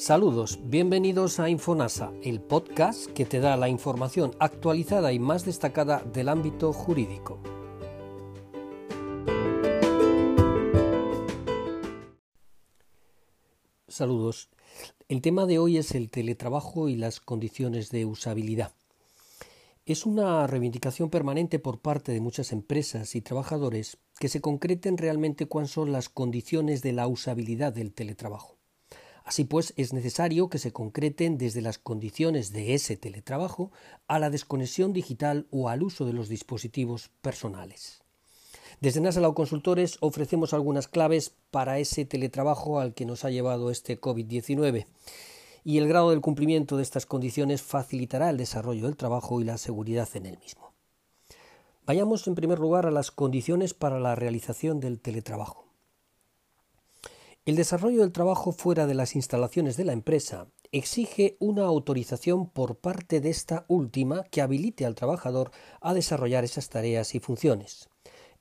[0.00, 6.02] Saludos, bienvenidos a Infonasa, el podcast que te da la información actualizada y más destacada
[6.02, 7.38] del ámbito jurídico.
[13.88, 14.48] Saludos.
[15.08, 18.72] El tema de hoy es el teletrabajo y las condiciones de usabilidad.
[19.84, 25.44] Es una reivindicación permanente por parte de muchas empresas y trabajadores que se concreten realmente
[25.44, 28.59] cuáles son las condiciones de la usabilidad del teletrabajo.
[29.30, 33.70] Así pues, es necesario que se concreten desde las condiciones de ese teletrabajo
[34.08, 38.02] a la desconexión digital o al uso de los dispositivos personales.
[38.80, 44.00] Desde Nasalao Consultores ofrecemos algunas claves para ese teletrabajo al que nos ha llevado este
[44.00, 44.86] COVID-19
[45.62, 49.58] y el grado del cumplimiento de estas condiciones facilitará el desarrollo del trabajo y la
[49.58, 50.72] seguridad en el mismo.
[51.86, 55.69] Vayamos en primer lugar a las condiciones para la realización del teletrabajo.
[57.50, 62.76] El desarrollo del trabajo fuera de las instalaciones de la empresa exige una autorización por
[62.76, 67.88] parte de esta última que habilite al trabajador a desarrollar esas tareas y funciones.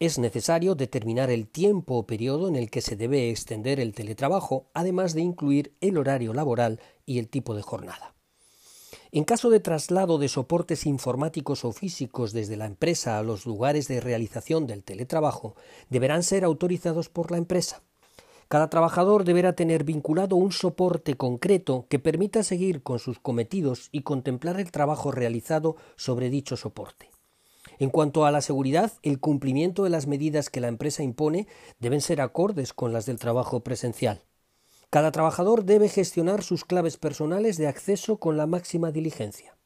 [0.00, 4.70] Es necesario determinar el tiempo o periodo en el que se debe extender el teletrabajo,
[4.72, 8.14] además de incluir el horario laboral y el tipo de jornada.
[9.12, 13.86] En caso de traslado de soportes informáticos o físicos desde la empresa a los lugares
[13.86, 15.56] de realización del teletrabajo,
[15.90, 17.83] deberán ser autorizados por la empresa.
[18.54, 24.02] Cada trabajador deberá tener vinculado un soporte concreto que permita seguir con sus cometidos y
[24.02, 27.10] contemplar el trabajo realizado sobre dicho soporte.
[27.80, 31.48] En cuanto a la seguridad, el cumplimiento de las medidas que la empresa impone
[31.80, 34.22] deben ser acordes con las del trabajo presencial.
[34.88, 39.56] Cada trabajador debe gestionar sus claves personales de acceso con la máxima diligencia.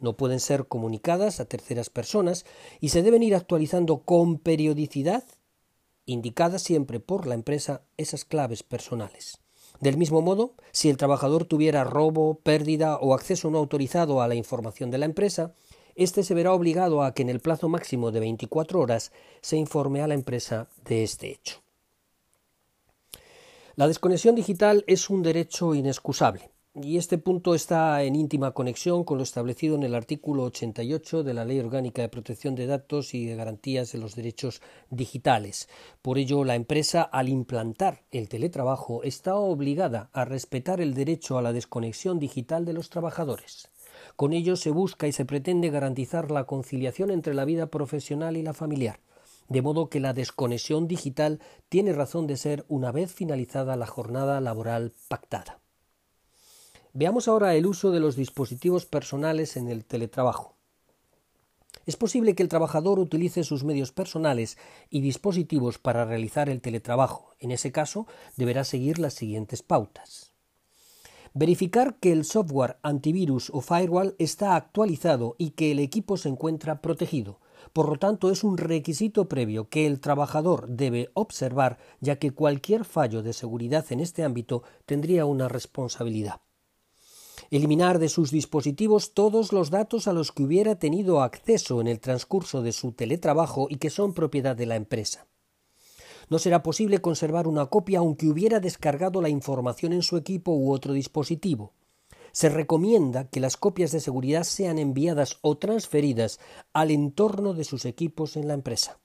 [0.00, 2.46] No pueden ser comunicadas a terceras personas
[2.80, 5.22] y se deben ir actualizando con periodicidad
[6.06, 9.38] indicadas siempre por la empresa esas claves personales.
[9.80, 14.34] Del mismo modo, si el trabajador tuviera robo, pérdida o acceso no autorizado a la
[14.34, 15.54] información de la empresa,
[15.96, 19.10] éste se verá obligado a que en el plazo máximo de 24 horas
[19.40, 21.62] se informe a la empresa de este hecho.
[23.74, 26.51] La desconexión digital es un derecho inexcusable.
[26.74, 31.34] Y este punto está en íntima conexión con lo establecido en el artículo 88 de
[31.34, 35.68] la Ley Orgánica de Protección de Datos y de Garantías de los Derechos Digitales.
[36.00, 41.42] Por ello, la empresa, al implantar el teletrabajo, está obligada a respetar el derecho a
[41.42, 43.68] la desconexión digital de los trabajadores.
[44.16, 48.42] Con ello se busca y se pretende garantizar la conciliación entre la vida profesional y
[48.42, 48.98] la familiar,
[49.50, 54.40] de modo que la desconexión digital tiene razón de ser una vez finalizada la jornada
[54.40, 55.61] laboral pactada.
[56.94, 60.56] Veamos ahora el uso de los dispositivos personales en el teletrabajo.
[61.86, 64.58] Es posible que el trabajador utilice sus medios personales
[64.90, 67.30] y dispositivos para realizar el teletrabajo.
[67.38, 70.34] En ese caso, deberá seguir las siguientes pautas.
[71.32, 76.82] Verificar que el software antivirus o firewall está actualizado y que el equipo se encuentra
[76.82, 77.40] protegido.
[77.72, 82.84] Por lo tanto, es un requisito previo que el trabajador debe observar, ya que cualquier
[82.84, 86.42] fallo de seguridad en este ámbito tendría una responsabilidad
[87.50, 92.00] eliminar de sus dispositivos todos los datos a los que hubiera tenido acceso en el
[92.00, 95.26] transcurso de su teletrabajo y que son propiedad de la empresa.
[96.28, 100.72] No será posible conservar una copia aunque hubiera descargado la información en su equipo u
[100.72, 101.74] otro dispositivo.
[102.32, 106.40] Se recomienda que las copias de seguridad sean enviadas o transferidas
[106.72, 108.98] al entorno de sus equipos en la empresa.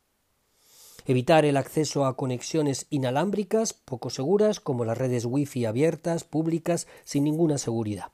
[1.06, 7.26] Evitar el acceso a conexiones inalámbricas poco seguras como las redes Wi-Fi abiertas, públicas, sin
[7.26, 8.12] ninguna seguridad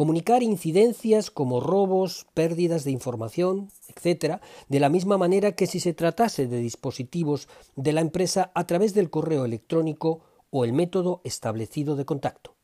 [0.00, 5.92] comunicar incidencias como robos, pérdidas de información, etc., de la misma manera que si se
[5.92, 11.96] tratase de dispositivos de la empresa a través del correo electrónico o el método establecido
[11.96, 12.56] de contacto.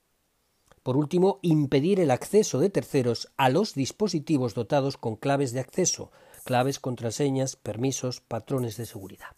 [0.83, 6.11] Por último, impedir el acceso de terceros a los dispositivos dotados con claves de acceso,
[6.43, 9.37] claves, contraseñas, permisos, patrones de seguridad.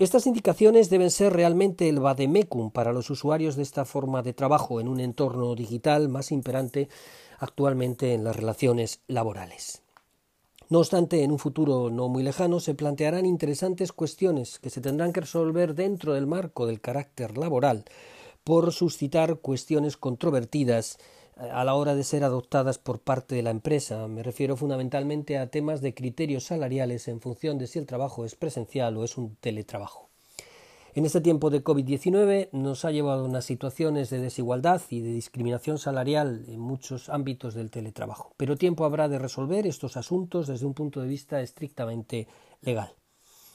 [0.00, 4.80] Estas indicaciones deben ser realmente el vademecum para los usuarios de esta forma de trabajo
[4.80, 6.88] en un entorno digital más imperante
[7.38, 9.82] actualmente en las relaciones laborales.
[10.70, 15.12] No obstante, en un futuro no muy lejano se plantearán interesantes cuestiones que se tendrán
[15.12, 17.84] que resolver dentro del marco del carácter laboral
[18.42, 20.96] por suscitar cuestiones controvertidas
[21.40, 24.06] a la hora de ser adoptadas por parte de la empresa.
[24.08, 28.34] Me refiero fundamentalmente a temas de criterios salariales en función de si el trabajo es
[28.34, 30.10] presencial o es un teletrabajo.
[30.92, 35.12] En este tiempo de COVID-19 nos ha llevado a unas situaciones de desigualdad y de
[35.12, 40.66] discriminación salarial en muchos ámbitos del teletrabajo, pero tiempo habrá de resolver estos asuntos desde
[40.66, 42.26] un punto de vista estrictamente
[42.60, 42.92] legal.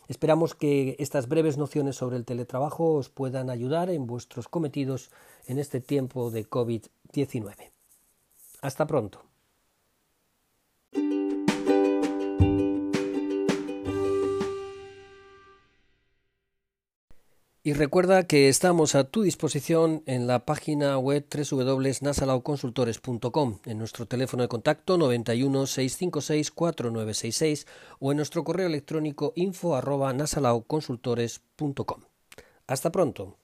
[0.07, 5.11] Esperamos que estas breves nociones sobre el teletrabajo os puedan ayudar en vuestros cometidos
[5.45, 7.74] en este tiempo de COVID-19.
[8.61, 9.25] Hasta pronto.
[17.67, 24.43] Y recuerda que estamos a tu disposición en la página web www.nasalauconsultores.com, en nuestro teléfono
[24.43, 27.65] de contacto 91 656 4966
[27.97, 30.13] o en nuestro correo electrónico info arroba
[32.67, 33.39] Hasta pronto.